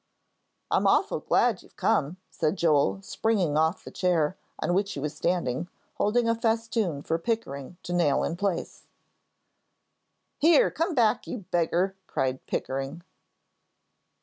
[0.71, 5.13] "I'm awful glad you've come," said Joel, springing off the chair on which he was
[5.15, 8.87] standing, holding a festoon for Pickering to nail in place.
[10.39, 13.03] "Here, come back, you beggar," cried Pickering.